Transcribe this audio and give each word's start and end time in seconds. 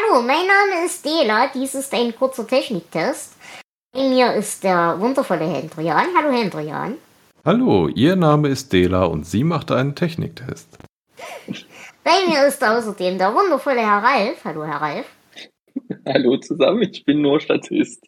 Hallo, 0.00 0.22
mein 0.22 0.46
Name 0.46 0.86
ist 0.86 1.04
Dela. 1.04 1.50
Dies 1.52 1.74
ist 1.74 1.92
ein 1.92 2.14
kurzer 2.14 2.46
Techniktest. 2.46 3.36
Bei 3.92 4.08
mir 4.08 4.32
ist 4.34 4.62
der 4.62 4.96
wundervolle 4.98 5.44
Hendrian. 5.44 6.06
Hallo, 6.16 6.30
Hendrian. 6.32 6.96
Hallo, 7.44 7.88
Ihr 7.88 8.16
Name 8.16 8.48
ist 8.48 8.72
Dela 8.72 9.04
und 9.04 9.26
sie 9.26 9.44
macht 9.44 9.70
einen 9.70 9.94
Techniktest. 9.94 10.78
Bei 12.04 12.26
mir 12.28 12.46
ist 12.46 12.62
außerdem 12.62 13.18
der 13.18 13.34
wundervolle 13.34 13.80
Herr 13.80 14.02
Ralf. 14.02 14.44
Hallo, 14.44 14.64
Herr 14.64 14.80
Ralf. 14.80 15.06
Hallo 16.06 16.36
zusammen, 16.38 16.82
ich 16.82 17.04
bin 17.04 17.20
nur 17.20 17.40
Statist. 17.40 18.06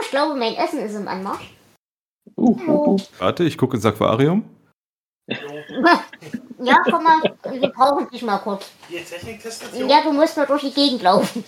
Ich 0.00 0.10
glaube, 0.10 0.34
mein 0.36 0.54
Essen 0.54 0.80
ist 0.80 0.94
im 0.94 1.06
Anmarsch. 1.06 1.54
Uh, 2.36 2.56
uh, 2.66 2.94
uh. 2.94 2.96
Warte, 3.18 3.44
ich 3.44 3.58
gucke 3.58 3.76
ins 3.76 3.86
Aquarium. 3.86 4.44
Ja, 6.62 6.82
komm 6.84 7.04
mal, 7.04 7.22
wir 7.42 7.70
brauchen 7.70 8.10
dich 8.10 8.22
mal 8.22 8.38
kurz. 8.38 8.70
Hier, 8.88 9.02
Techniktestation. 9.04 9.88
Ja, 9.88 10.02
du 10.02 10.12
musst 10.12 10.36
mal 10.36 10.46
durch 10.46 10.60
die 10.60 10.72
Gegend 10.72 11.02
laufen. 11.02 11.42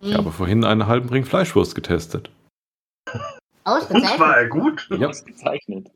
Ich 0.00 0.14
habe 0.14 0.32
vorhin 0.32 0.64
einen 0.64 0.86
halben 0.86 1.10
Ring 1.10 1.26
Fleischwurst 1.26 1.74
getestet. 1.74 2.30
Und 3.12 3.20
Ausgezeichnet. 3.64 4.20
war 4.20 4.36
er 4.38 4.48
gut? 4.48 4.88
Ja. 4.90 5.08
Ausgezeichnet. 5.08 5.90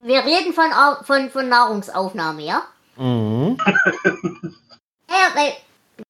Wir 0.00 0.24
reden 0.24 0.54
von, 0.54 0.70
von, 1.04 1.30
von 1.30 1.48
Nahrungsaufnahme, 1.48 2.42
ja? 2.42 2.64
Mhm. 3.02 3.58
Ja, 5.08 5.34
weil, 5.34 5.52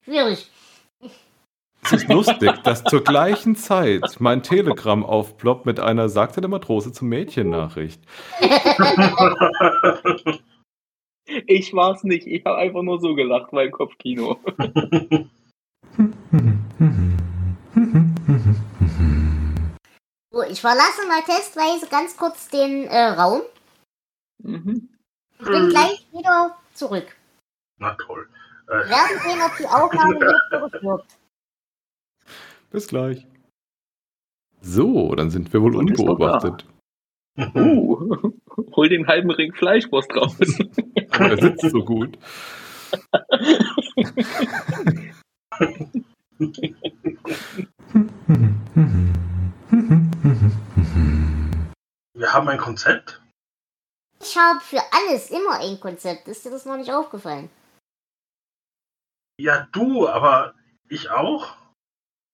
schwierig. 0.05 0.51
Es 1.85 1.93
ist 1.93 2.09
lustig, 2.09 2.53
dass 2.65 2.85
zur 2.85 3.03
gleichen 3.03 3.57
Zeit 3.57 4.21
mein 4.21 4.43
Telegramm 4.43 5.05
aufploppt 5.05 5.65
mit 5.65 5.81
einer 5.81 6.11
Sagte 6.11 6.41
der 6.43 6.51
Matrose 6.51 6.93
zum 6.93 7.09
Mädchen 7.09 7.51
Nachricht. 7.51 8.01
Ich 11.47 11.73
war's 11.73 12.05
nicht, 12.05 12.27
ich 12.27 12.45
habe 12.45 12.59
einfach 12.59 12.83
nur 12.83 13.01
so 13.01 13.15
gelacht, 13.15 13.53
mein 13.53 13.71
Kopfkino. 13.71 14.39
So, 20.31 20.43
ich 20.43 20.61
verlasse 20.61 21.07
mal 21.09 21.23
testweise 21.23 21.87
ganz 21.89 22.17
kurz 22.17 22.49
den 22.49 22.87
äh, 22.87 23.09
Raum. 23.09 23.43
Mhm. 24.43 24.92
Ich 25.43 25.49
bin 25.49 25.65
Mhm. 25.65 25.69
gleich 25.71 26.07
wieder 26.13 26.57
zurück. 26.73 27.17
Na 27.79 27.95
toll. 27.95 28.29
Wir 28.69 28.75
Äh, 28.77 28.89
werden 28.89 29.19
sehen, 29.25 29.41
ob 29.45 29.57
die 29.57 29.67
Aufnahme 29.67 30.19
zurückwirkt. 30.51 31.19
Bis 32.71 32.87
gleich. 32.87 33.27
So, 34.61 35.15
dann 35.17 35.31
sind 35.31 35.53
wir 35.53 35.61
wohl 35.63 35.75
Und 35.75 35.91
unbeobachtet. 35.99 36.65
Uh, 37.37 38.33
hol 38.77 38.89
den 38.89 39.09
halben 39.09 39.31
Ring 39.33 39.53
Fleischwurst 39.53 40.15
raus. 40.15 40.37
Er 41.11 41.37
sitzt 41.41 41.69
so 41.71 41.85
gut. 41.85 42.17
wir 52.15 52.33
haben 52.33 52.49
ein 52.49 52.59
Konzept. 52.59 53.22
Ich 54.33 54.39
habe 54.39 54.61
für 54.61 54.81
alles 54.93 55.31
immer 55.31 55.61
ein 55.61 55.79
Konzept. 55.79 56.27
Ist 56.27 56.43
dir 56.43 56.51
das 56.51 56.65
noch 56.65 56.79
nicht 56.79 56.91
aufgefallen? 56.91 57.51
Ja, 59.39 59.69
du, 59.73 60.09
aber 60.09 60.55
ich 60.89 61.11
auch. 61.11 61.55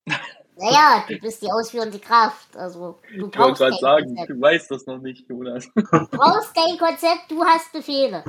Naja, 0.07 1.05
du 1.09 1.19
bist 1.19 1.43
die 1.43 1.51
ausführende 1.51 1.99
Kraft. 1.99 2.57
Also, 2.57 3.01
du 3.03 3.15
Ich 3.15 3.21
wollte 3.23 3.39
brauchst 3.39 3.61
gerade 3.61 3.77
sagen, 3.81 4.07
Konzept. 4.15 4.31
du 4.31 4.41
weißt 4.41 4.71
das 4.71 4.87
noch 4.87 4.99
nicht, 4.99 5.29
Jonas. 5.29 5.69
Du 5.75 5.83
brauchst 5.83 6.55
kein 6.55 6.79
Konzept, 6.79 7.33
du 7.33 7.45
hast 7.45 7.73
Befehle. 7.73 8.23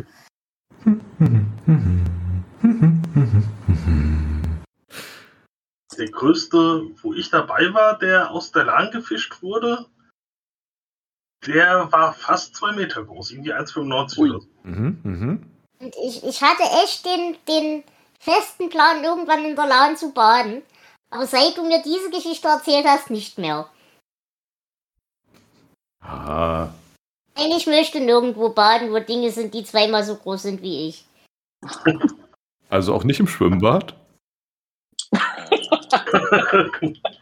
Der 5.95 6.09
größte, 6.09 6.89
wo 7.03 7.13
ich 7.13 7.29
dabei 7.29 7.71
war, 7.73 7.99
der 7.99 8.31
aus 8.31 8.51
der 8.51 8.63
Lahn 8.63 8.89
gefischt 8.89 9.43
wurde, 9.43 9.85
der 11.45 11.91
war 11.91 12.13
fast 12.13 12.55
zwei 12.55 12.71
Meter 12.73 13.03
groß, 13.03 13.31
irgendwie 13.31 13.53
1,95 13.53 14.19
Ui. 14.19 14.29
oder 14.29 14.41
so. 14.41 14.47
Mhm, 14.63 14.99
mhm. 15.03 15.51
Und 15.79 15.95
ich, 16.03 16.23
ich 16.23 16.41
hatte 16.41 16.63
echt 16.83 17.05
den, 17.05 17.37
den 17.47 17.83
festen 18.19 18.69
Plan, 18.69 19.03
irgendwann 19.03 19.45
in 19.45 19.55
der 19.55 19.67
Lahn 19.67 19.97
zu 19.97 20.13
baden. 20.13 20.61
Aber 21.09 21.25
seit 21.25 21.57
du 21.57 21.65
mir 21.65 21.81
diese 21.81 22.11
Geschichte 22.11 22.47
erzählt 22.47 22.85
hast, 22.85 23.09
nicht 23.09 23.37
mehr. 23.37 23.69
Ah, 26.01 26.69
Nein, 27.39 27.51
ich 27.55 27.67
möchte 27.67 28.01
nirgendwo 28.01 28.49
baden, 28.49 28.91
wo 28.91 28.99
Dinge 28.99 29.31
sind, 29.31 29.53
die 29.53 29.63
zweimal 29.63 30.03
so 30.03 30.17
groß 30.17 30.41
sind 30.41 30.61
wie 30.61 30.89
ich. 30.89 31.05
also 32.69 32.93
auch 32.93 33.05
nicht 33.05 33.21
im 33.21 33.27
Schwimmbad? 33.27 33.95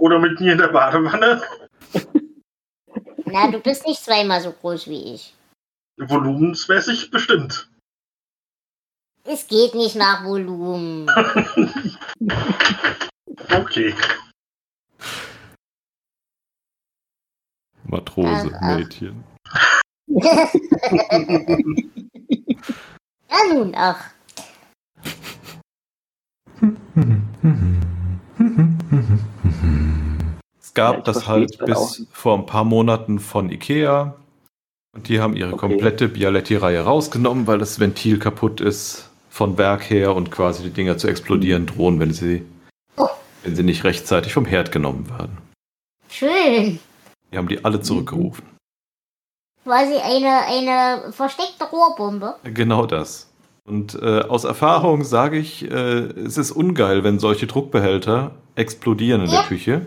Oder 0.00 0.18
mit 0.18 0.40
mir 0.40 0.52
in 0.52 0.58
der 0.58 0.68
Badewanne. 0.68 1.42
Na, 3.26 3.50
du 3.50 3.60
bist 3.60 3.86
nicht 3.86 4.02
zweimal 4.02 4.40
so 4.40 4.50
groß 4.50 4.88
wie 4.88 5.14
ich. 5.14 5.34
Volumensmäßig 5.98 7.10
bestimmt. 7.10 7.68
Es 9.24 9.46
geht 9.46 9.74
nicht 9.74 9.96
nach 9.96 10.24
Volumen. 10.24 11.06
Okay. 13.50 13.94
Matrose, 17.84 18.52
Ach, 18.54 18.58
ach. 18.60 18.76
Mädchen. 18.76 19.24
ja 20.08 20.50
nun, 23.54 23.74
ach. 23.74 24.10
gab 30.80 30.96
Ja, 30.96 31.02
das 31.02 31.28
halt 31.28 31.58
bis 31.66 32.06
vor 32.10 32.38
ein 32.38 32.46
paar 32.46 32.64
Monaten 32.64 33.18
von 33.18 33.50
Ikea. 33.50 34.14
Und 34.96 35.08
die 35.08 35.20
haben 35.20 35.36
ihre 35.36 35.52
Okay. 35.54 35.68
komplette 35.68 36.08
Bialetti-Reihe 36.08 36.80
rausgenommen, 36.80 37.46
weil 37.46 37.58
das 37.58 37.78
Ventil 37.78 38.18
kaputt 38.18 38.60
ist 38.60 39.08
von 39.28 39.56
Werk 39.58 39.88
her 39.90 40.16
und 40.16 40.30
quasi 40.30 40.62
die 40.64 40.70
Dinger 40.70 40.96
zu 40.98 41.06
explodieren 41.08 41.66
drohen, 41.66 42.00
wenn 42.00 42.12
sie, 42.12 42.42
Oh. 42.96 43.06
wenn 43.44 43.54
sie 43.54 43.62
nicht 43.62 43.84
rechtzeitig 43.84 44.32
vom 44.32 44.46
Herd 44.46 44.72
genommen 44.72 45.08
werden. 45.10 45.38
Schön. 46.08 46.80
Die 47.30 47.36
haben 47.38 47.46
die 47.48 47.64
alle 47.64 47.80
zurückgerufen. 47.82 48.44
Quasi 49.64 49.94
eine, 49.98 50.46
eine 50.46 51.12
versteckte 51.12 51.64
Rohrbombe. 51.70 52.34
Genau 52.44 52.86
das. 52.86 53.28
Und 53.68 53.94
äh, 54.02 54.22
aus 54.22 54.42
Erfahrung 54.44 55.04
sage 55.04 55.38
ich, 55.38 55.70
äh, 55.70 55.74
es 56.26 56.38
ist 56.38 56.50
ungeil, 56.50 57.04
wenn 57.04 57.20
solche 57.20 57.46
Druckbehälter 57.46 58.32
explodieren 58.56 59.20
in 59.20 59.28
Ja. 59.30 59.40
der 59.40 59.46
Küche. 59.48 59.86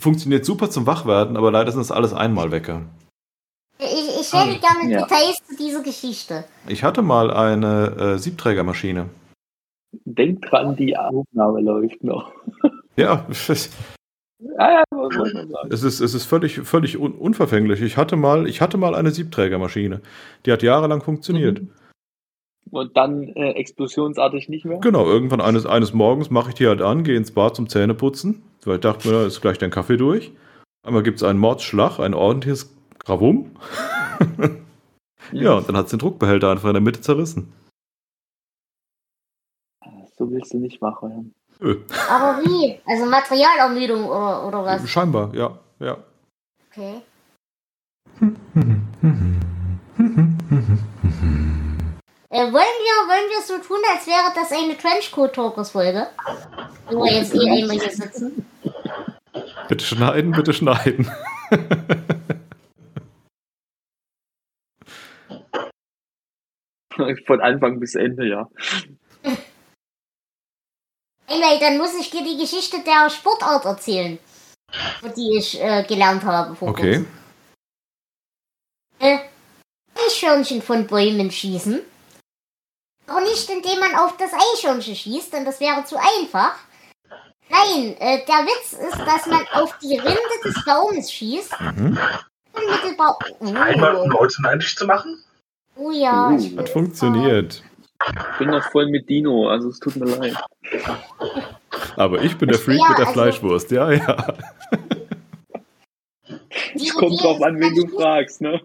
Funktioniert 0.00 0.44
super 0.46 0.70
zum 0.70 0.86
Wachwerden, 0.86 1.36
aber 1.36 1.50
leider 1.50 1.70
sind 1.70 1.80
das 1.80 1.92
alles 1.92 2.12
Einmalwecker. 2.14 2.82
Ich, 3.78 4.20
ich 4.20 4.32
hätte 4.32 4.58
gerne 4.58 4.90
Ja. 4.90 5.02
Details 5.02 5.38
zu 5.46 5.56
dieser 5.56 5.82
Geschichte. 5.82 6.44
Ich 6.66 6.82
hatte 6.82 7.02
mal 7.02 7.30
eine 7.30 7.86
äh, 8.14 8.18
Siebträgermaschine. 8.18 9.10
Denk 10.04 10.42
dran, 10.42 10.74
die 10.76 10.96
Aufnahme 10.96 11.60
läuft 11.60 12.02
noch. 12.02 12.32
Ja, 12.96 13.26
es 13.30 13.70
Ah, 14.56 14.70
ja, 14.70 14.84
sagen? 14.90 15.70
ist, 15.70 15.82
es 15.82 16.00
ist 16.00 16.24
völlig, 16.24 16.60
völlig 16.60 16.98
un 16.98 17.12
unverfänglich. 17.12 17.82
Ich 17.82 17.98
hatte, 17.98 18.16
mal, 18.16 18.48
ich 18.48 18.62
hatte 18.62 18.78
mal 18.78 18.94
eine 18.94 19.10
Siebträgermaschine. 19.10 20.00
Die 20.46 20.52
hat 20.52 20.62
jahrelang 20.62 21.02
funktioniert. 21.02 21.60
Und 22.70 22.96
dann 22.96 23.24
äh, 23.24 23.50
explosionsartig 23.52 24.48
nicht 24.48 24.64
mehr? 24.64 24.78
Genau, 24.78 25.04
irgendwann 25.04 25.42
eines, 25.42 25.66
eines 25.66 25.92
Morgens 25.92 26.30
mache 26.30 26.50
ich 26.50 26.54
die 26.54 26.66
halt 26.66 26.80
an, 26.80 27.04
gehe 27.04 27.16
ins 27.16 27.32
Bad 27.32 27.54
zum 27.56 27.68
Zähneputzen, 27.68 28.42
weil 28.66 28.76
ich 28.76 28.80
dachte 28.80 29.08
mir, 29.08 29.26
ist 29.26 29.40
gleich 29.40 29.58
dein 29.58 29.70
Kaffee 29.70 29.96
durch. 29.96 30.32
Einmal 30.86 31.02
gibt 31.02 31.18
es 31.18 31.22
einen 31.22 31.38
Mordsschlag, 31.38 31.98
ein 31.98 32.14
ordentliches 32.14 32.74
Gravum. 32.98 33.56
ja, 35.32 35.54
und 35.54 35.68
dann 35.68 35.76
hat 35.76 35.86
es 35.86 35.90
den 35.90 35.98
Druckbehälter 35.98 36.50
einfach 36.50 36.68
in 36.68 36.74
der 36.74 36.82
Mitte 36.82 37.00
zerrissen. 37.00 37.52
So 40.16 40.30
willst 40.30 40.52
du 40.52 40.58
nicht 40.58 40.82
machen. 40.82 41.34
Nö, 41.60 41.80
Aber 42.08 42.42
wie? 42.42 42.78
Also 42.86 43.06
Materialermüdung 43.06 44.06
oder, 44.06 44.46
oder 44.46 44.64
was? 44.64 44.88
scheinbar, 44.88 45.34
ja, 45.34 45.58
ja. 45.78 45.98
Okay. 46.70 47.02
Äh, 52.32 52.44
wollen, 52.44 52.52
wir, 52.52 53.08
wollen 53.08 53.28
wir 53.28 53.42
so 53.42 53.58
tun, 53.58 53.78
als 53.92 54.06
wäre 54.06 54.30
das 54.32 54.52
eine 54.52 54.78
Trenchcoat-Talkers-Folge? 54.78 56.06
Wo 56.88 57.02
wir 57.04 57.12
jetzt 57.12 57.34
eh 57.34 57.40
einmal 57.40 57.76
hier 57.76 57.90
sitzen. 57.90 58.46
Bitte 59.70 59.84
schneiden, 59.84 60.32
bitte 60.32 60.52
schneiden. 60.52 61.10
Von 67.24 67.40
Anfang 67.40 67.78
bis 67.78 67.94
Ende, 67.94 68.28
ja. 68.28 68.48
Anyway, 71.28 71.60
dann 71.60 71.78
muss 71.78 71.94
ich 71.94 72.10
dir 72.10 72.24
die 72.24 72.36
Geschichte 72.36 72.82
der 72.84 73.08
Sportart 73.10 73.64
erzählen, 73.64 74.18
die 75.16 75.38
ich 75.38 75.62
äh, 75.62 75.84
gelernt 75.84 76.24
habe 76.24 76.56
vor 76.56 76.70
okay. 76.70 76.82
kurzem. 76.82 77.06
Äh, 78.98 79.18
Eichhörnchen 79.94 80.62
von 80.62 80.88
Bäumen 80.88 81.30
schießen. 81.30 81.80
Aber 83.06 83.20
nicht, 83.20 83.48
indem 83.48 83.78
man 83.78 83.94
auf 83.94 84.16
das 84.16 84.32
Eichhörnchen 84.32 84.96
schießt, 84.96 85.32
denn 85.32 85.44
das 85.44 85.60
wäre 85.60 85.84
zu 85.84 85.96
einfach 85.96 86.58
Nein, 87.50 87.96
äh, 87.98 88.24
der 88.26 88.46
Witz 88.46 88.72
ist, 88.74 88.98
dass 89.06 89.26
man 89.26 89.44
auf 89.52 89.76
die 89.78 89.96
Rinde 89.98 90.18
des 90.44 90.64
Baumes 90.64 91.12
schießt. 91.12 91.52
Mhm. 91.60 91.98
Unmittelbar. 92.52 93.18
Einmal 93.40 93.96
um 93.96 94.08
Oh, 94.14 94.20
Leute 94.22 94.40
neidisch 94.42 94.76
zu 94.76 94.86
machen? 94.86 95.22
oh 95.76 95.90
ja, 95.90 96.30
ich 96.36 96.56
Hat 96.56 96.68
funktioniert. 96.68 97.62
Ich 98.08 98.38
bin 98.38 98.50
noch 98.50 98.62
voll 98.70 98.86
mit 98.88 99.08
Dino, 99.08 99.48
also 99.48 99.68
es 99.68 99.78
tut 99.78 99.96
mir 99.96 100.06
leid. 100.06 100.34
Aber 101.96 102.22
ich 102.22 102.36
bin 102.38 102.48
der 102.48 102.58
Ja, 102.58 102.64
Freak 102.64 102.88
mit 102.88 102.98
der 102.98 103.06
also- 103.06 103.12
Fleischwurst, 103.12 103.70
ja, 103.72 103.90
ja. 103.92 104.34
Es 106.74 106.94
kommt 106.94 107.20
drauf 107.22 107.42
an, 107.42 107.58
wen 107.60 107.74
du 107.74 107.86
fragst, 107.88 108.40
ne? 108.40 108.60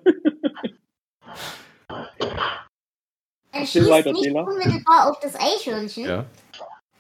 Erzähl 3.52 3.68
schießt 3.68 3.90
weiter, 3.90 4.12
nicht 4.14 4.32
unmittelbar 4.34 5.10
auf 5.10 5.20
das 5.20 5.36
Eichhörnchen, 5.36 6.06
Ja, 6.06 6.26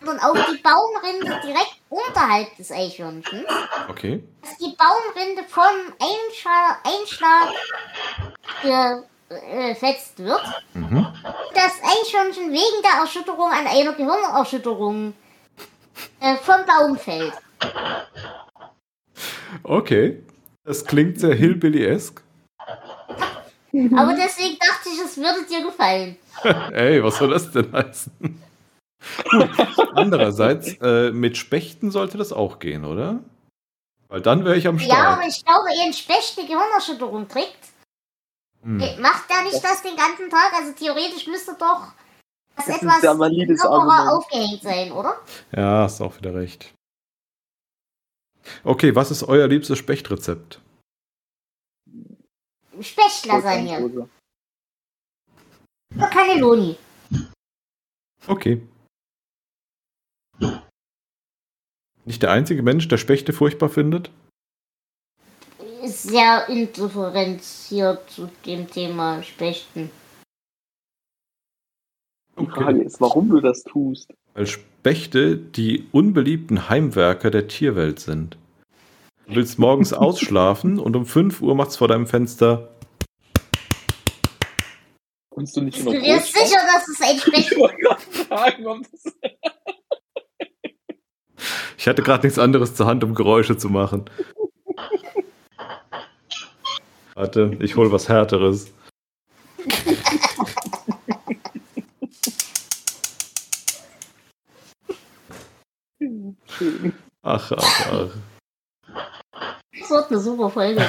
sondern 0.05 0.23
auf 0.23 0.37
die 0.51 0.61
Baumrinde 0.61 1.41
direkt 1.43 1.75
unterhalb 1.89 2.55
des 2.57 2.71
Eichhörnchens. 2.71 3.45
okay. 3.89 4.23
Dass 4.41 4.57
die 4.57 4.75
Baumrinde 4.75 5.43
vom 5.47 5.63
Einschlag, 5.99 6.79
Einschlag 6.85 7.53
gefetzt 9.29 10.19
wird. 10.19 10.43
Mhm. 10.73 11.07
Das 11.53 11.73
Eichhörnchen 11.81 12.51
wegen 12.51 12.81
der 12.83 13.01
Erschütterung 13.01 13.49
an 13.49 13.65
einer 13.67 13.93
Gehirnerschütterung 13.93 15.13
äh, 16.21 16.35
vom 16.35 16.65
Baum 16.65 16.97
fällt. 16.97 17.33
Okay. 19.63 20.21
Das 20.63 20.85
klingt 20.85 21.19
sehr 21.19 21.35
Hillbilly-esk. 21.35 22.21
Aber 23.95 24.15
deswegen 24.15 24.57
dachte 24.59 24.89
ich, 24.89 24.99
es 25.03 25.17
würde 25.17 25.45
dir 25.47 25.63
gefallen. 25.63 26.17
Ey, 26.73 27.03
was 27.03 27.17
soll 27.17 27.29
das 27.29 27.51
denn 27.51 27.71
heißen? 27.71 28.11
Andererseits, 29.93 30.73
äh, 30.81 31.11
mit 31.11 31.37
Spechten 31.37 31.91
sollte 31.91 32.17
das 32.17 32.33
auch 32.33 32.59
gehen, 32.59 32.85
oder? 32.85 33.19
Weil 34.07 34.21
dann 34.21 34.45
wäre 34.45 34.55
ich 34.57 34.67
am 34.67 34.77
Ja, 34.77 34.85
Start. 34.85 35.17
aber 35.17 35.27
ich 35.27 35.43
glaube, 35.43 35.69
ehe 35.73 35.85
ein 35.87 35.93
Specht 35.93 36.37
eine 36.37 36.47
Gehirnerschütterung 36.47 37.27
kriegt, 37.27 37.57
Hm. 38.61 38.77
macht 38.99 39.29
der 39.29 39.43
nicht 39.43 39.63
das 39.63 39.83
den 39.83 39.95
ganzen 39.95 40.29
Tag? 40.29 40.51
Also 40.53 40.71
theoretisch 40.73 41.27
müsste 41.27 41.55
doch 41.59 41.91
das, 42.55 42.65
Das 42.65 42.81
etwas 42.81 43.01
ja 43.03 43.11
lockerer 43.13 44.13
aufgehängt 44.17 44.63
sein, 44.63 44.91
oder? 44.91 45.19
Ja, 45.51 45.83
hast 45.83 46.01
auch 46.01 46.17
wieder 46.17 46.33
recht. 46.33 46.73
Okay, 48.63 48.95
was 48.95 49.11
ist 49.11 49.23
euer 49.23 49.47
liebstes 49.47 49.77
Spechtrezept? 49.77 50.61
Spechtlasagne. 52.81 53.79
Oder 53.79 54.09
Cannelloni. 56.09 56.77
Okay. 58.27 58.61
Nicht 62.05 62.21
der 62.21 62.31
einzige 62.31 62.61
Mensch, 62.61 62.87
der 62.87 62.97
Spechte 62.97 63.33
furchtbar 63.33 63.69
findet? 63.69 64.11
Ist 65.83 66.03
sehr 66.03 66.47
indifferenziert 66.49 68.09
zu 68.09 68.29
dem 68.45 68.69
Thema 68.69 69.21
Spechten. 69.23 69.89
Die 72.39 72.45
Frage 72.47 72.83
ist, 72.83 72.99
warum 72.99 73.29
du 73.29 73.39
das 73.39 73.63
tust. 73.63 74.13
Weil 74.33 74.45
Spechte 74.47 75.37
die 75.37 75.87
unbeliebten 75.91 76.69
Heimwerker 76.69 77.31
der 77.31 77.47
Tierwelt 77.47 77.99
sind. 77.99 78.37
Du 79.27 79.35
willst 79.35 79.57
morgens 79.57 79.93
ausschlafen 79.93 80.79
und 80.79 80.95
um 80.95 81.05
5 81.05 81.41
Uhr 81.41 81.55
macht's 81.55 81.77
vor 81.77 81.87
deinem 81.87 82.07
Fenster. 82.07 82.69
Kommst 85.29 85.55
du 85.57 85.61
nicht 85.61 85.79
in 85.79 85.85
Du 85.85 85.91
Großstadt? 85.91 86.47
sicher, 86.47 86.59
dass 86.65 86.87
es 86.87 87.01
ein 87.01 87.17
Specht 87.19 87.51
Ich 87.51 87.57
wollte 87.57 87.77
gerade 87.77 88.01
fragen, 88.01 88.67
ob 88.67 88.91
das 88.91 89.13
Ich 91.85 91.87
hatte 91.87 92.01
gerade 92.01 92.25
nichts 92.25 92.39
anderes 92.39 92.73
zur 92.73 92.87
Hand, 92.87 93.03
um 93.03 93.13
Geräusche 93.13 93.57
zu 93.57 93.69
machen. 93.69 94.05
Warte, 97.13 97.55
ich 97.59 97.75
hol 97.75 97.91
was 97.91 98.09
Härteres. 98.09 98.73
schön. 106.47 106.91
Ach, 107.21 107.51
ach, 107.51 107.87
ach. 107.91 108.09
Das 109.79 109.91
wird 109.91 110.09
eine 110.09 110.19
super 110.19 110.49
Folge. 110.49 110.83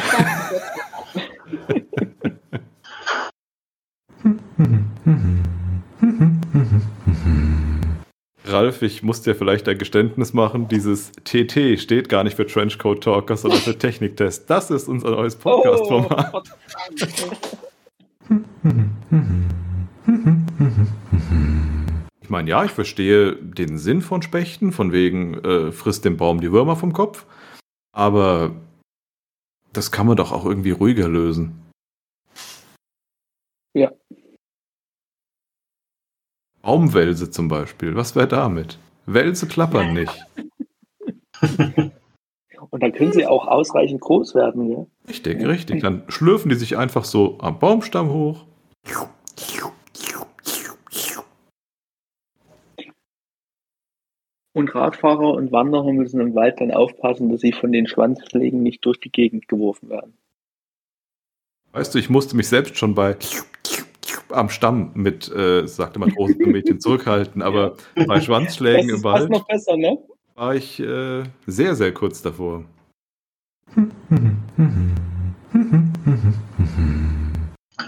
Ralf, 8.56 8.80
ich 8.80 9.02
muss 9.02 9.20
dir 9.20 9.34
vielleicht 9.34 9.68
ein 9.68 9.76
Geständnis 9.76 10.32
machen. 10.32 10.66
Dieses 10.66 11.12
TT 11.24 11.78
steht 11.78 12.08
gar 12.08 12.24
nicht 12.24 12.36
für 12.36 12.46
Trenchcoat 12.46 13.04
Talker, 13.04 13.36
sondern 13.36 13.60
für 13.60 13.76
Techniktest. 13.76 14.48
Das 14.48 14.70
ist 14.70 14.88
unser 14.88 15.10
neues 15.10 15.36
Podcast-Format. 15.36 16.32
Oh, 16.32 16.42
Ich 22.22 22.30
meine, 22.30 22.48
ja, 22.48 22.64
ich 22.64 22.70
verstehe 22.70 23.36
den 23.36 23.76
Sinn 23.76 24.00
von 24.00 24.22
Spechten, 24.22 24.72
von 24.72 24.90
wegen 24.90 25.34
äh, 25.44 25.70
frisst 25.70 26.06
dem 26.06 26.16
Baum 26.16 26.40
die 26.40 26.50
Würmer 26.50 26.76
vom 26.76 26.94
Kopf. 26.94 27.26
Aber 27.92 28.56
das 29.74 29.92
kann 29.92 30.06
man 30.06 30.16
doch 30.16 30.32
auch 30.32 30.46
irgendwie 30.46 30.70
ruhiger 30.70 31.08
lösen. 31.08 31.60
Ja. 33.74 33.92
Baumwälse 36.66 37.30
zum 37.30 37.46
Beispiel, 37.46 37.94
was 37.94 38.16
wäre 38.16 38.26
damit? 38.26 38.80
Wälse 39.06 39.46
klappern 39.46 39.94
nicht. 39.94 40.26
Und 42.70 42.82
dann 42.82 42.92
können 42.92 43.12
sie 43.12 43.24
auch 43.24 43.46
ausreichend 43.46 44.00
groß 44.00 44.34
werden, 44.34 44.68
ja? 44.72 44.84
Richtig, 45.08 45.46
richtig. 45.46 45.80
Dann 45.82 46.02
schlürfen 46.08 46.48
die 46.48 46.56
sich 46.56 46.76
einfach 46.76 47.04
so 47.04 47.38
am 47.38 47.60
Baumstamm 47.60 48.10
hoch. 48.12 48.44
Und 54.52 54.74
Radfahrer 54.74 55.34
und 55.34 55.52
Wanderer 55.52 55.92
müssen 55.92 56.20
im 56.20 56.34
Wald 56.34 56.60
dann 56.60 56.72
aufpassen, 56.72 57.28
dass 57.28 57.42
sie 57.42 57.52
von 57.52 57.70
den 57.70 57.86
Schwanzschlägen 57.86 58.60
nicht 58.64 58.84
durch 58.84 58.98
die 58.98 59.12
Gegend 59.12 59.46
geworfen 59.46 59.88
werden. 59.88 60.14
Weißt 61.70 61.94
du, 61.94 62.00
ich 62.00 62.10
musste 62.10 62.34
mich 62.34 62.48
selbst 62.48 62.76
schon 62.76 62.96
bei 62.96 63.16
am 64.30 64.48
Stamm 64.48 64.92
mit, 64.94 65.30
äh, 65.32 65.66
sagte 65.66 65.98
man, 65.98 66.10
großen 66.10 66.38
Mädchen 66.38 66.80
zurückhalten, 66.80 67.42
aber 67.42 67.76
bei 68.06 68.20
Schwanzschlägen 68.20 68.88
das 68.88 68.98
im 68.98 69.04
Wald 69.04 69.30
noch 69.30 69.46
besser, 69.46 69.76
ne? 69.76 69.98
war 70.36 70.54
ich 70.54 70.78
äh, 70.80 71.24
sehr, 71.46 71.74
sehr 71.74 71.92
kurz 71.92 72.22
davor. 72.22 72.64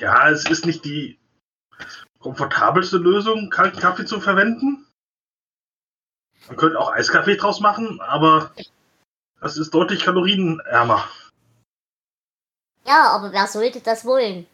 Ja, 0.00 0.30
es 0.30 0.48
ist 0.48 0.64
nicht 0.64 0.84
die 0.84 1.18
komfortabelste 2.18 2.96
Lösung, 2.96 3.50
kalten 3.50 3.78
Kaffee 3.78 4.06
zu 4.06 4.20
verwenden. 4.20 4.86
Man 6.48 6.56
könnte 6.56 6.78
auch 6.78 6.92
Eiskaffee 6.92 7.36
draus 7.36 7.60
machen, 7.60 8.00
aber 8.00 8.52
das 9.40 9.58
ist 9.58 9.72
deutlich 9.74 10.02
kalorienärmer. 10.02 11.06
Ja, 12.86 13.10
aber 13.10 13.32
wer 13.32 13.46
sollte 13.46 13.80
das 13.80 14.04
wollen? 14.04 14.46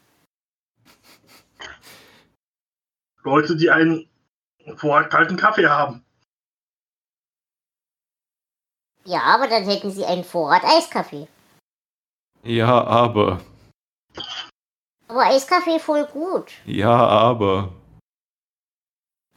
Leute, 3.25 3.57
die 3.57 3.71
einen 3.71 4.09
vorher 4.77 5.09
kalten 5.09 5.37
Kaffee 5.37 5.67
haben. 5.67 6.05
Ja, 9.05 9.21
aber 9.23 9.49
dann 9.49 9.65
hätten 9.65 9.91
sie 9.91 10.05
einen 10.05 10.25
Vorrat 10.25 10.63
Eiskaffee. 10.65 11.29
Ja, 12.43 12.85
aber, 12.85 13.41
Aber 15.09 15.27
Eiskaffee 15.27 15.79
voll 15.79 16.07
gut. 16.07 16.53
ja, 16.67 16.95
aber. 16.95 17.73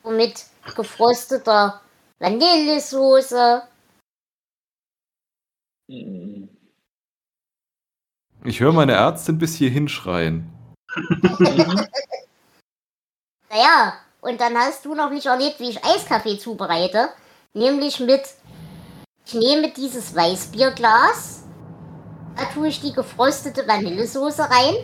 Und 0.03 0.17
mit 0.17 0.45
gefrosteter 0.75 1.81
Vanillesoße. 2.19 3.67
Ich 8.43 8.59
höre 8.59 8.73
meine 8.73 8.93
Ärztin 8.93 9.37
bis 9.37 9.55
hierhin 9.55 9.87
schreien. 9.87 10.53
Naja, 13.57 13.93
und 14.21 14.39
dann 14.39 14.55
hast 14.55 14.85
du 14.85 14.93
noch 14.93 15.09
nicht 15.09 15.25
erlebt, 15.25 15.59
wie 15.59 15.69
ich 15.69 15.83
Eiskaffee 15.83 16.37
zubereite. 16.37 17.09
Nämlich 17.53 17.99
mit, 17.99 18.21
ich 19.25 19.33
nehme 19.33 19.71
dieses 19.71 20.15
Weißbierglas, 20.15 21.43
da 22.35 22.43
tue 22.53 22.67
ich 22.67 22.81
die 22.81 22.93
gefrostete 22.93 23.67
Vanillesoße 23.67 24.43
rein, 24.43 24.75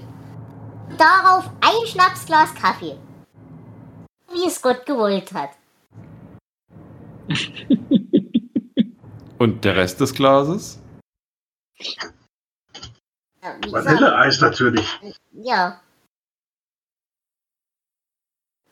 und 0.90 1.00
darauf 1.00 1.52
ein 1.62 1.88
Schnapsglas 1.88 2.56
Kaffee. 2.56 2.98
wie 4.32 4.48
es 4.48 4.60
Gott 4.62 4.86
gewollt 4.88 5.32
hat. 5.34 5.52
Und 9.38 9.64
der 9.66 9.76
Rest 9.76 10.00
des 10.02 10.14
Glases? 10.14 10.80
Ja, 13.44 13.56
Vanilleeis 13.70 14.42
natürlich. 14.42 14.88
ja. 15.34 15.80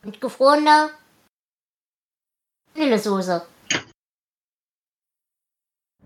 Und 0.04 0.20
gefrorene 0.20 0.90
Vanillesoße. 2.74 3.46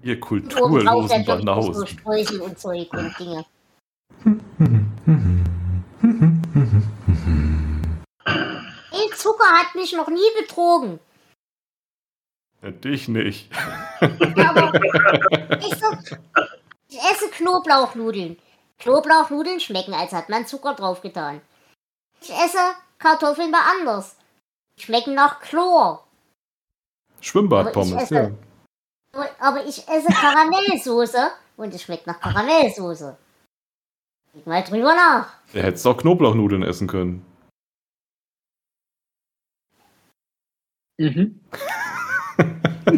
Ihr 0.02 0.20
kulturlosen 0.20 1.24
Banausen. 1.24 1.86
Streusel 1.86 2.40
und 2.42 2.58
Zeug 2.58 2.92
und 2.92 3.18
Dinge. 3.18 3.46
Ey, 8.92 9.10
Zucker 9.14 9.50
hat 9.50 9.74
mich 9.74 9.92
noch 9.92 10.08
nie 10.08 10.30
betrogen. 10.38 11.00
Ja, 12.62 12.70
dich 12.70 13.08
nicht. 13.08 13.50
Aber 14.00 14.74
ich, 15.60 15.74
so, 15.74 15.86
ich 16.88 16.98
esse 16.98 17.30
Knoblauchnudeln. 17.30 18.38
Knoblauchnudeln 18.78 19.60
schmecken, 19.60 19.94
als 19.94 20.12
hat 20.12 20.28
man 20.28 20.46
Zucker 20.46 20.74
draufgetan. 20.74 21.40
Ich 22.20 22.30
esse 22.30 22.76
Kartoffeln 22.98 23.50
bei 23.52 23.58
anders. 23.58 24.16
Die 24.78 24.82
Schmecken 24.82 25.14
nach 25.14 25.40
Chlor. 25.40 26.06
Schwimmbadpommes, 27.20 27.92
Aber 27.92 28.02
ich 28.02 28.10
ja. 28.10 28.20
esse- 28.22 29.40
Aber 29.40 29.64
ich 29.66 29.88
esse 29.88 30.08
Karamellsoße 30.12 31.30
und 31.56 31.74
es 31.74 31.82
schmeckt 31.82 32.06
nach 32.06 32.20
Karamellsoße. 32.20 33.16
Denk 34.34 34.46
mal 34.46 34.62
drüber 34.62 34.94
nach. 34.94 35.32
Ihr 35.54 35.62
hättet 35.62 35.86
auch 35.86 35.96
Knoblauchnudeln 35.96 36.62
essen 36.62 36.86
können. 36.86 37.24
Mhm. 40.98 41.40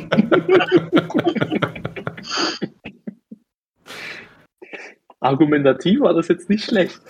Argumentativ 5.20 6.00
war 6.00 6.14
das 6.14 6.28
jetzt 6.28 6.48
nicht 6.48 6.64
schlecht. 6.64 7.00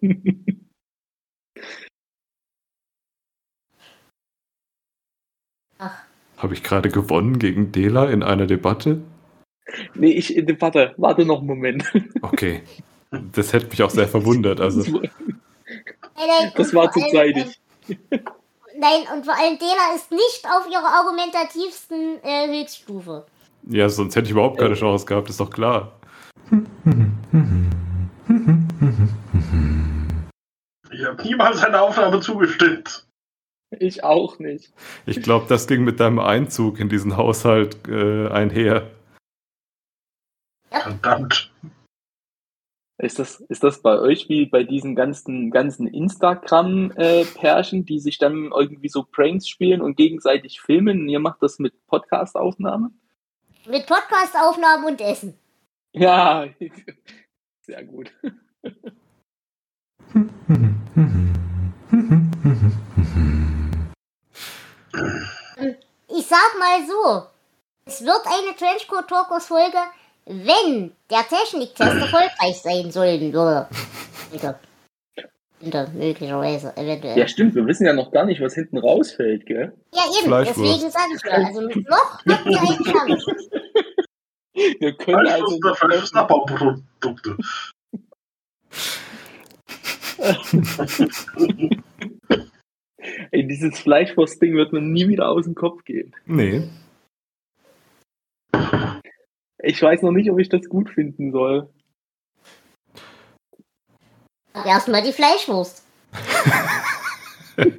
Habe 6.40 6.54
ich 6.54 6.62
gerade 6.62 6.88
gewonnen 6.88 7.38
gegen 7.38 7.70
Dela 7.72 8.08
in 8.08 8.22
einer 8.22 8.46
Debatte? 8.46 9.02
Nee, 9.94 10.12
ich, 10.12 10.36
äh, 10.36 10.56
warte, 10.60 10.94
warte 10.96 11.24
noch 11.24 11.38
einen 11.38 11.46
Moment. 11.46 11.84
Okay. 12.22 12.62
Das 13.32 13.52
hätte 13.52 13.66
mich 13.68 13.82
auch 13.82 13.90
sehr 13.90 14.06
verwundert. 14.06 14.60
Also, 14.60 14.82
nein, 14.92 15.10
nein, 16.16 16.52
Das 16.56 16.72
war 16.72 16.92
zu 16.92 17.00
zeitig. 17.10 17.60
ähm, 17.88 17.96
Nein, 18.78 19.00
und 19.14 19.24
vor 19.26 19.34
allem 19.36 19.58
Dela 19.58 19.94
ist 19.96 20.10
nicht 20.12 20.44
auf 20.46 20.66
ihrer 20.70 20.86
argumentativsten 20.86 22.18
äh, 22.22 22.46
Höchststufe. 22.62 23.26
ja, 23.68 23.88
sonst 23.88 24.14
hätte 24.16 24.26
ich 24.26 24.30
überhaupt 24.30 24.58
keine 24.58 24.74
Chance 24.74 25.04
gehabt, 25.06 25.28
ist 25.28 25.40
doch 25.40 25.50
klar. 25.50 25.92
Ich 30.92 31.04
habe 31.04 31.22
niemals 31.22 31.62
einer 31.64 31.82
Aufnahme 31.82 32.20
zugestimmt. 32.20 33.06
Ich 33.78 34.02
auch 34.02 34.38
nicht. 34.38 34.72
Ich 35.06 35.22
glaube, 35.22 35.46
das 35.48 35.68
ging 35.68 35.84
mit 35.84 36.00
deinem 36.00 36.18
Einzug 36.18 36.80
in 36.80 36.88
diesen 36.88 37.16
Haushalt 37.16 37.76
äh, 37.88 38.28
einher. 38.28 38.90
Verdammt. 40.70 41.52
Ist 42.98 43.18
das, 43.18 43.40
ist 43.40 43.64
das 43.64 43.80
bei 43.80 43.98
euch 43.98 44.28
wie 44.28 44.44
bei 44.44 44.62
diesen 44.62 44.94
ganzen, 44.94 45.50
ganzen 45.50 45.86
Instagram-Pärchen, 45.86 47.86
die 47.86 47.98
sich 47.98 48.18
dann 48.18 48.50
irgendwie 48.54 48.90
so 48.90 49.04
Pranks 49.04 49.48
spielen 49.48 49.80
und 49.80 49.96
gegenseitig 49.96 50.60
filmen 50.60 51.02
und 51.02 51.08
ihr 51.08 51.20
macht 51.20 51.42
das 51.42 51.58
mit 51.58 51.72
Podcast-Aufnahmen? 51.86 53.00
Mit 53.66 53.86
Podcastaufnahmen 53.86 54.86
und 54.86 55.00
Essen. 55.00 55.34
Ja, 55.92 56.46
sehr 57.62 57.84
gut. 57.84 58.12
Ich 66.20 66.26
sag 66.26 66.58
mal 66.58 66.86
so, 66.86 67.22
es 67.86 68.04
wird 68.04 68.20
eine 68.26 68.54
Trenchcoat 68.54 69.08
Talkers 69.08 69.46
Folge, 69.46 69.78
wenn 70.26 70.92
der 71.10 71.26
Techniktest 71.26 71.96
erfolgreich 72.02 72.60
sein 72.62 72.90
sollen 72.90 73.32
würde. 73.32 73.66
Möglicherweise, 75.94 76.76
eventuell. 76.76 77.16
Ja, 77.16 77.26
stimmt, 77.26 77.54
wir 77.54 77.64
wissen 77.64 77.86
ja 77.86 77.94
noch 77.94 78.12
gar 78.12 78.26
nicht, 78.26 78.42
was 78.42 78.52
hinten 78.52 78.76
rausfällt, 78.76 79.46
gell? 79.46 79.72
Ja, 79.94 80.02
eben, 80.20 80.30
deswegen 80.44 80.90
sage 80.90 81.14
ich 81.16 81.22
ja. 81.24 81.32
Also 81.32 81.62
noch 81.62 82.18
habt 82.28 82.46
ihr 82.46 82.60
eine 82.60 82.84
Chance. 82.84 83.36
Wir 84.78 84.96
können 84.98 85.26
also. 85.26 85.58
Abbauprodukte. 86.18 87.36
Ey, 93.32 93.46
dieses 93.46 93.78
Fleischwurst-Ding 93.78 94.56
wird 94.56 94.72
mir 94.72 94.80
nie 94.80 95.06
wieder 95.08 95.28
aus 95.28 95.44
dem 95.44 95.54
Kopf 95.54 95.84
gehen. 95.84 96.14
Nee. 96.26 96.68
Ich 99.62 99.80
weiß 99.80 100.02
noch 100.02 100.10
nicht, 100.12 100.30
ob 100.30 100.38
ich 100.40 100.48
das 100.48 100.68
gut 100.68 100.90
finden 100.90 101.30
soll. 101.32 101.68
Erstmal 104.54 105.02
die 105.02 105.12
Fleischwurst. 105.12 105.84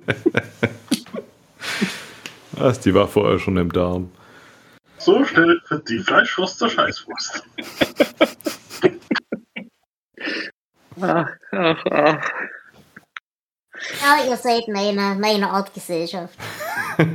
Was, 2.53 2.79
die 2.79 2.93
war 2.93 3.07
vorher 3.07 3.39
schon 3.39 3.57
im 3.57 3.71
Darm. 3.71 4.11
So 4.99 5.25
schnell 5.25 5.59
wird 5.69 5.89
die 5.89 5.97
Fleischwurst 5.99 6.59
zur 6.59 6.69
Scheißwurst. 6.69 7.43
Ach, 11.01 11.29
ach, 11.51 11.85
ach. 11.89 12.31
Ja, 14.01 14.25
ihr 14.29 14.37
seid 14.37 14.67
meine, 14.67 15.15
meine 15.19 15.49
Art 15.49 15.73
Gesellschaft. 15.73 16.37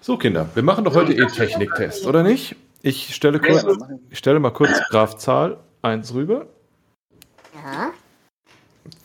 So, 0.00 0.16
Kinder, 0.16 0.48
wir 0.54 0.62
machen 0.62 0.84
doch 0.84 0.94
heute 0.94 1.12
eh 1.12 1.26
Techniktest, 1.26 2.06
oder 2.06 2.22
nicht? 2.22 2.56
Ich 2.82 3.14
stelle, 3.14 3.38
kurz, 3.38 3.64
ich 4.08 4.18
stelle 4.18 4.40
mal 4.40 4.50
kurz 4.50 4.72
Grafzahl 4.88 5.58
1 5.82 6.14
rüber, 6.14 6.46
Ja. 7.54 7.90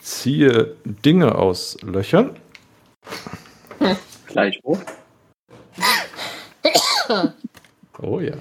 ziehe 0.00 0.76
Dinge 0.84 1.34
aus 1.34 1.76
Löchern. 1.82 2.36
Fleischwurst. 4.26 4.86
Oh 8.02 8.20
ja. 8.20 8.34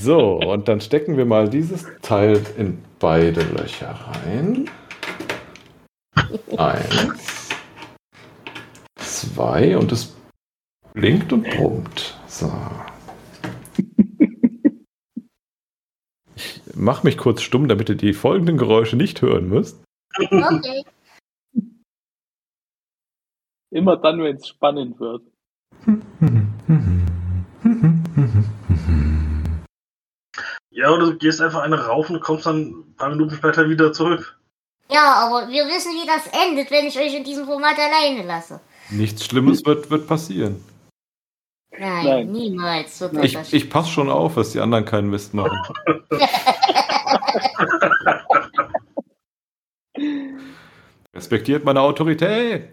So, 0.00 0.36
und 0.38 0.66
dann 0.66 0.80
stecken 0.80 1.18
wir 1.18 1.26
mal 1.26 1.50
dieses 1.50 1.86
Teil 2.00 2.42
in 2.56 2.82
beide 2.98 3.42
Löcher 3.42 3.90
rein. 3.90 4.70
Eins, 6.56 7.50
zwei 8.96 9.76
und 9.76 9.92
es 9.92 10.16
blinkt 10.94 11.34
und 11.34 11.42
brummt. 11.42 12.18
So. 12.26 12.50
Ich 16.36 16.62
mach 16.74 17.02
mich 17.02 17.18
kurz 17.18 17.42
stumm, 17.42 17.68
damit 17.68 17.90
ihr 17.90 17.96
die 17.96 18.14
folgenden 18.14 18.56
Geräusche 18.56 18.96
nicht 18.96 19.20
hören 19.20 19.50
müsst. 19.50 19.84
Okay. 20.16 20.82
Immer 23.70 23.98
dann, 23.98 24.22
wenn 24.22 24.36
es 24.36 24.48
spannend 24.48 24.98
wird. 24.98 25.24
Ja, 30.80 30.90
oder 30.92 31.06
du 31.10 31.16
gehst 31.18 31.42
einfach 31.42 31.60
eine 31.60 31.84
raufen 31.86 32.16
und 32.16 32.22
kommst 32.22 32.46
dann 32.46 32.70
ein 32.70 32.94
paar 32.96 33.10
Minuten 33.10 33.34
später 33.34 33.68
wieder 33.68 33.92
zurück. 33.92 34.38
Ja, 34.90 35.12
aber 35.26 35.46
wir 35.48 35.66
wissen, 35.66 35.92
wie 35.92 36.06
das 36.06 36.26
endet, 36.48 36.70
wenn 36.70 36.86
ich 36.86 36.98
euch 36.98 37.14
in 37.14 37.22
diesem 37.22 37.44
Format 37.44 37.76
alleine 37.78 38.22
lasse. 38.26 38.60
Nichts 38.88 39.26
Schlimmes 39.26 39.62
wird, 39.66 39.90
wird 39.90 40.06
passieren. 40.06 40.64
Nein, 41.78 42.04
Nein. 42.06 42.32
niemals 42.32 42.98
wird 43.00 43.14
das 43.14 43.24
Ich, 43.24 43.34
passieren. 43.34 43.62
ich 43.64 43.70
passe 43.70 43.90
schon 43.90 44.08
auf, 44.08 44.36
dass 44.36 44.52
die 44.52 44.60
anderen 44.60 44.86
keinen 44.86 45.10
Mist 45.10 45.34
machen. 45.34 45.58
Respektiert 51.14 51.64
meine 51.64 51.80
Autorität. 51.82 52.70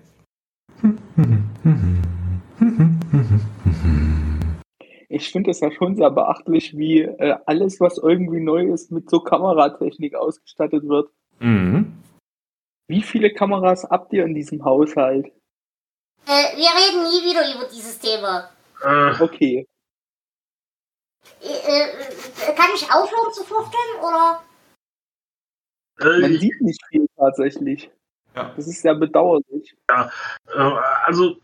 Ich 5.17 5.31
finde 5.31 5.49
es 5.49 5.61
ja 5.61 5.71
schon 5.71 5.95
sehr 5.95 6.11
beachtlich, 6.11 6.77
wie 6.77 7.01
äh, 7.01 7.37
alles, 7.47 7.79
was 7.79 7.97
irgendwie 7.97 8.39
neu 8.39 8.71
ist, 8.71 8.91
mit 8.91 9.09
so 9.09 9.19
Kameratechnik 9.19 10.13
ausgestattet 10.13 10.87
wird. 10.87 11.09
Mhm. 11.39 11.97
Wie 12.87 13.01
viele 13.01 13.33
Kameras 13.33 13.83
habt 13.89 14.13
ihr 14.13 14.25
in 14.25 14.35
diesem 14.35 14.63
Haushalt? 14.63 15.25
Äh, 16.27 16.55
wir 16.55 16.69
reden 16.69 17.01
nie 17.03 17.27
wieder 17.29 17.41
über 17.55 17.67
dieses 17.67 17.97
Thema. 17.97 18.51
Äh, 18.83 19.19
Okay. 19.19 19.65
Äh, 21.41 21.47
äh, 21.47 22.55
kann 22.55 22.69
ich 22.75 22.83
aufhören 22.83 23.33
zu 23.33 23.43
fuchteln 23.43 23.99
oder? 23.99 24.43
Man 25.99 26.31
Äh, 26.35 26.37
sieht 26.37 26.61
nicht 26.61 26.85
viel 26.89 27.07
tatsächlich. 27.17 27.89
Ja. 28.35 28.53
Das 28.55 28.67
ist 28.67 28.81
sehr 28.83 28.93
bedauerlich. 28.93 29.75
äh, 29.87 30.03
also, 31.05 31.37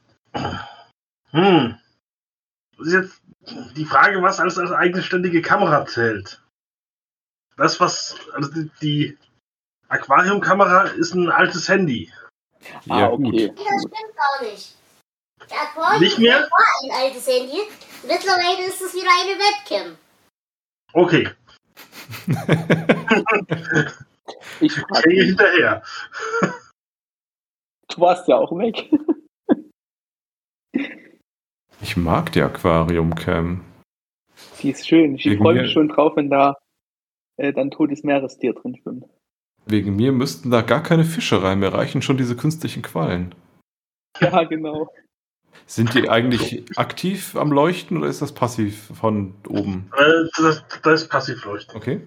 hm. 1.31 1.75
Das 2.77 2.87
ist 2.87 2.93
jetzt 2.93 3.21
die 3.75 3.85
Frage, 3.85 4.21
was 4.21 4.39
als, 4.39 4.57
als 4.57 4.71
eigenständige 4.71 5.41
Kamera 5.41 5.85
zählt. 5.85 6.41
Das, 7.57 7.79
was, 7.79 8.15
also 8.33 8.51
die, 8.51 8.71
die 8.81 9.17
Aquariumkamera 9.89 10.83
ist 10.89 11.13
ein 11.13 11.29
altes 11.29 11.67
Handy. 11.69 12.11
Ja, 12.85 13.07
ah, 13.07 13.11
okay. 13.11 13.29
Nee, 13.29 13.47
das 13.47 13.81
stimmt 13.81 14.15
gar 14.15 14.41
nicht. 14.43 14.75
Der 15.49 15.61
Aquarium 15.61 16.01
Nicht 16.01 16.17
mehr? 16.17 16.49
war 16.49 16.73
ein 16.83 16.91
altes 17.05 17.27
Handy. 17.27 17.59
Mittlerweile 18.03 18.65
ist 18.67 18.81
es 18.81 18.93
wieder 18.93 19.09
eine 19.21 19.37
Webcam. 19.37 19.97
Okay, 20.93 21.29
Ich 24.59 24.73
frage 24.73 25.09
hinterher. 25.09 25.83
du 27.89 28.01
warst 28.01 28.27
ja 28.27 28.37
auch 28.37 28.51
weg. 28.57 28.89
Ich 31.83 31.97
mag 31.97 32.31
die 32.31 32.41
Aquarium-Cam. 32.41 33.61
Sie 34.55 34.69
ist 34.69 34.87
schön. 34.87 35.15
Ich 35.15 35.37
freue 35.37 35.61
mich 35.61 35.73
schon 35.73 35.89
drauf, 35.89 36.13
wenn 36.15 36.29
da 36.29 36.55
äh, 37.35 37.51
dann 37.51 37.71
totes 37.71 38.03
Meerestier 38.03 38.53
drin 38.53 38.77
schwimmt. 38.81 39.03
Wegen 39.65 39.95
mir 39.97 40.13
müssten 40.13 40.49
da 40.49 40.61
gar 40.61 40.81
keine 40.81 41.03
Fische 41.03 41.43
rein, 41.43 41.59
mir 41.59 41.73
reichen 41.73 42.01
schon 42.01 42.15
diese 42.17 42.37
künstlichen 42.37 42.83
Quallen. 42.83 43.35
Ja, 44.19 44.43
genau. 44.45 44.89
Sind 45.65 45.93
die 45.93 46.09
eigentlich 46.09 46.63
aktiv 46.77 47.35
am 47.35 47.51
Leuchten 47.51 47.97
oder 47.97 48.07
ist 48.07 48.21
das 48.21 48.33
passiv 48.33 48.91
von 48.95 49.33
oben? 49.47 49.91
Äh, 49.97 50.29
das, 50.37 50.63
das 50.83 51.03
ist 51.03 51.09
Passivleuchten. 51.09 51.75
Okay. 51.75 52.01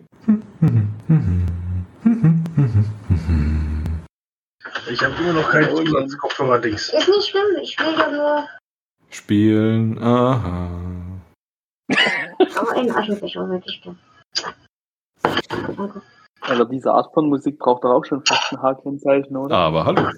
Ich 4.90 5.02
habe 5.02 5.14
immer 5.20 5.32
noch 5.34 5.50
kein 5.50 5.68
Oh, 5.68 5.82
Zusatzkopfhörer-Dings. 5.82 6.94
Ist 6.94 7.08
nicht 7.08 7.28
schlimm, 7.28 7.56
ich 7.62 7.78
will 7.78 7.94
ja 7.98 8.10
nur. 8.10 8.48
Spielen, 9.10 9.98
aha. 9.98 10.70
Aber 12.56 12.72
einen 12.72 12.90
Aschenbecher 12.90 13.48
würde 13.48 13.64
ich. 13.66 13.82
Danke. 15.48 16.02
Also 16.40 16.64
diese 16.64 16.92
Art 16.92 17.12
von 17.12 17.28
Musik 17.28 17.58
braucht 17.58 17.84
doch 17.84 17.90
auch 17.90 18.04
schon 18.04 18.24
fast 18.24 18.52
ein 18.52 18.62
H-Kennzeichen, 18.62 19.36
oder? 19.36 19.56
Aber 19.56 19.84
hallo. 19.84 20.10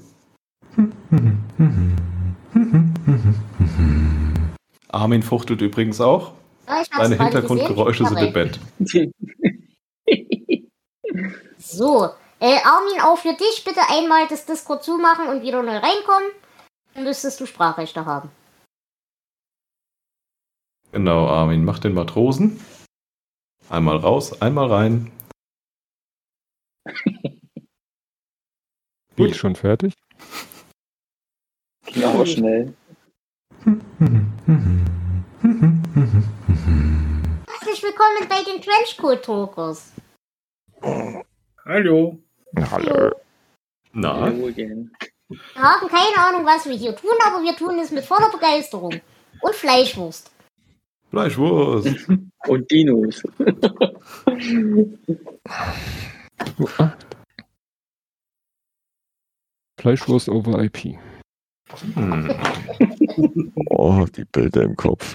Armin 4.88 5.22
fuchtelt 5.22 5.60
übrigens 5.62 6.00
auch. 6.00 6.32
Gerade 6.66 7.16
Hintergrundgeräusche 7.16 8.04
sind 8.06 8.18
im 8.18 8.32
Bett. 8.32 8.60
So, 11.60 12.08
äh, 12.38 12.58
Armin, 12.64 13.00
auch 13.02 13.18
für 13.18 13.34
dich 13.34 13.62
bitte 13.64 13.80
einmal 13.90 14.26
das 14.28 14.46
Discord 14.46 14.84
zumachen 14.84 15.28
und 15.28 15.42
wieder 15.42 15.62
neu 15.62 15.76
reinkommen. 15.76 16.30
Dann 16.94 17.04
müsstest 17.04 17.40
du 17.40 17.46
Sprachrechte 17.46 18.06
haben. 18.06 18.30
Genau, 20.92 21.26
Armin, 21.26 21.64
mach 21.64 21.78
den 21.80 21.92
Matrosen. 21.92 22.58
Einmal 23.68 23.98
raus, 23.98 24.40
einmal 24.40 24.72
rein. 24.72 25.12
Bin 29.16 29.26
ich 29.26 29.36
schon 29.36 29.54
fertig? 29.54 29.92
Ging 31.84 32.04
aber 32.04 32.24
schnell. 32.24 32.72
Herzlich 37.46 37.82
willkommen 37.82 38.26
bei 38.28 38.42
den 38.44 38.62
Trenchcoat-Talkers. 38.62 39.92
Hallo. 41.66 42.18
Hallo. 42.56 43.10
Na, 43.92 44.20
Hallo 44.20 44.46
again. 44.46 44.90
Wir 45.28 45.62
haben 45.62 45.88
keine 45.88 46.16
Ahnung, 46.16 46.46
was 46.46 46.64
wir 46.64 46.74
hier 46.74 46.96
tun, 46.96 47.10
aber 47.26 47.42
wir 47.42 47.54
tun 47.56 47.78
es 47.78 47.90
mit 47.90 48.06
voller 48.06 48.30
Begeisterung. 48.30 49.02
Und 49.42 49.54
Fleischwurst. 49.54 50.30
Fleischwurst. 51.10 52.08
Und 52.46 52.70
Dinos. 52.70 53.22
Fleischwurst 59.80 60.28
over 60.28 60.62
IP. 60.62 60.98
Hm. 61.94 62.34
Oh, 63.70 64.06
die 64.16 64.24
Bilder 64.24 64.62
im 64.62 64.76
Kopf. 64.76 65.14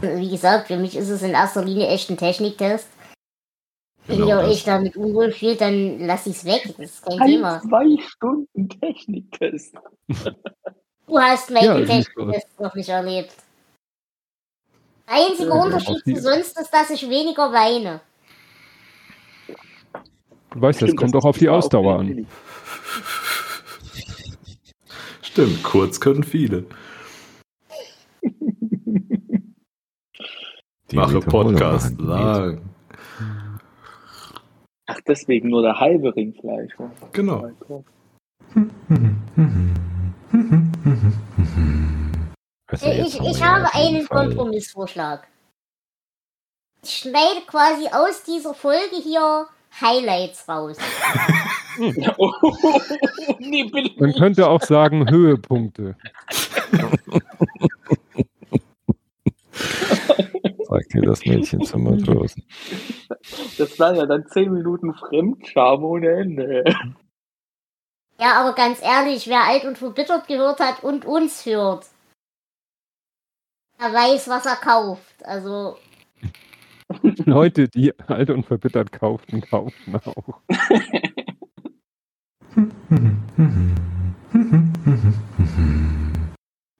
Wie 0.00 0.30
gesagt, 0.30 0.66
für 0.68 0.76
mich 0.76 0.96
ist 0.96 1.08
es 1.08 1.22
in 1.22 1.30
erster 1.30 1.64
Linie 1.64 1.88
echt 1.88 2.10
ein 2.10 2.16
Techniktest. 2.16 2.88
Wenn 4.08 4.16
Genau 4.16 4.28
ihr 4.28 4.36
das. 4.36 4.46
euch 4.50 4.64
damit 4.64 4.96
unwohl 4.96 5.30
fühlt, 5.32 5.60
dann 5.60 6.00
lasst 6.00 6.26
ich's 6.26 6.44
weg. 6.46 6.62
Das 6.78 6.78
ist 6.90 7.04
kein 7.04 7.20
Ein 7.20 7.28
Thema. 7.28 7.60
zwei 7.60 8.02
Stunden 8.02 8.68
Techniktest. 8.80 9.74
Du 11.06 11.18
hast 11.18 11.50
Ja, 11.50 11.54
meinen 11.60 11.82
ich 11.82 11.88
muss 11.88 12.06
Techniktest 12.06 12.60
noch 12.60 12.74
nicht 12.74 12.88
erlebt. 12.88 13.34
Der 15.06 15.14
einzige 15.26 15.48
Ja, 15.50 15.54
Unterschied 15.62 15.96
auf 15.96 16.02
die- 16.06 16.14
zu 16.14 16.22
sonst 16.22 16.58
ist, 16.58 16.70
dass 16.72 16.88
ich 16.90 17.02
weniger 17.08 17.52
weine. 17.52 18.00
Du 20.52 20.60
weißt, 20.62 20.80
das 20.80 20.88
Stimmt, 20.88 20.98
kommt 21.00 21.14
das 21.14 21.22
doch 21.22 21.28
auf 21.28 21.36
die 21.38 21.48
auch 21.50 21.56
Ausdauer 21.58 21.98
an. 22.00 22.26
Stimmt, 25.20 25.62
kurz 25.62 26.00
können 26.00 26.24
viele. 26.24 26.64
Die 30.90 30.96
Mache 30.96 31.20
Podcast 31.20 32.00
lang. 32.00 32.62
Ach, 34.90 35.00
deswegen 35.06 35.50
nur 35.50 35.62
der 35.62 35.78
halbe 35.78 36.14
Ringfleisch. 36.16 36.72
Oh 36.78 36.88
Genau. 37.12 37.50
Gott. 37.60 37.84
Also 42.70 42.86
ich 42.86 43.20
ich 43.20 43.42
habe 43.42 43.72
einen 43.74 44.02
Fall- 44.06 44.26
Kompromissvorschlag. 44.28 45.26
Ich 46.82 46.90
schneide 47.00 47.40
quasi 47.46 47.88
aus 47.92 48.22
dieser 48.22 48.54
Folge 48.54 48.96
hier 49.02 49.46
Highlights 49.80 50.48
raus. 50.48 50.76
Oh, 52.16 52.32
Man 54.00 54.12
könnte 54.14 54.48
auch 54.48 54.60
sagen 54.62 55.08
Höhepunkte. 55.08 55.94
Zeig 60.68 60.88
dir 60.90 61.02
das 61.02 61.24
Mädchen 61.24 61.62
zum 61.64 61.84
Matrosen. 61.84 62.44
Das 63.56 63.78
waren 63.78 63.96
ja 63.96 64.04
dann 64.04 64.26
10 64.26 64.52
Minuten 64.52 64.92
Fremdscham 64.92 65.82
ohne 65.82 66.08
Ende. 66.10 66.64
Ja, 68.20 68.40
aber 68.40 68.54
ganz 68.54 68.82
ehrlich, 68.82 69.28
wer 69.28 69.44
alt 69.44 69.64
und 69.64 69.78
verbittert 69.78 70.26
gehört 70.26 70.60
hat 70.60 70.82
und 70.82 71.04
uns 71.06 71.46
hört, 71.46 71.86
der 73.80 73.94
weiß, 73.94 74.28
was 74.28 74.44
er 74.44 74.56
kauft. 74.56 75.24
Also, 75.24 75.76
Leute, 77.24 77.68
die 77.68 77.98
alt 78.00 78.30
und 78.30 78.44
verbittert 78.44 78.92
kauften, 78.92 79.40
kauften 79.40 79.96
auch. 79.96 80.40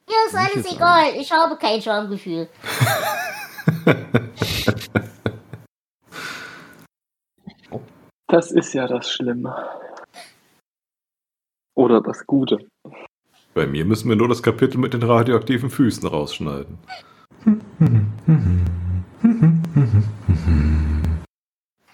mir 0.07 0.27
ist 0.27 0.35
alles 0.35 0.73
egal. 0.73 1.15
Ich 1.19 1.33
habe 1.33 1.57
kein 1.57 1.81
Schamgefühl. 1.81 2.49
Das 8.31 8.53
ist 8.53 8.75
ja 8.75 8.87
das 8.87 9.11
Schlimme. 9.11 9.57
Oder 11.75 12.03
das 12.03 12.27
Gute. 12.27 12.59
Bei 13.55 13.67
mir 13.67 13.85
müssen 13.85 14.09
wir 14.09 14.17
nur 14.17 14.29
das 14.29 14.43
Kapitel 14.43 14.79
mit 14.79 14.93
den 14.93 15.03
radioaktiven 15.03 15.71
Füßen 15.71 16.07
rausschneiden. 16.07 16.79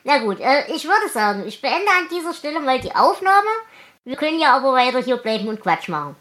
Na 0.05 0.19
gut, 0.19 0.41
äh, 0.41 0.65
ich 0.75 0.85
würde 0.85 1.09
sagen, 1.13 1.45
ich 1.47 1.61
beende 1.61 1.91
an 1.99 2.09
dieser 2.11 2.35
Stelle 2.35 2.61
mal 2.61 2.81
die 2.81 2.95
Aufnahme. 2.95 3.49
Wir 4.05 4.17
können 4.17 4.41
ja 4.41 4.57
aber 4.57 4.73
weiter 4.73 5.01
hier 5.01 5.17
bleiben 5.17 5.49
und 5.49 5.61
Quatsch 5.61 5.89
machen. 5.89 6.17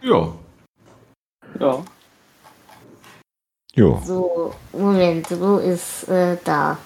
Ja, 0.00 0.32
Ja. 1.60 1.84
Jo, 3.76 4.00
So, 4.04 4.52
Moment, 4.72 5.30
wo 5.40 5.58
ist 5.58 6.08
äh, 6.08 6.36
da? 6.44 6.76